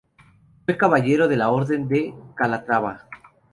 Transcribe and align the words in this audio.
Fue 0.65 0.77
caballero 0.77 1.27
de 1.27 1.37
la 1.37 1.51
Orden 1.51 1.87
de 1.87 2.11
Calatrava. 2.33 3.07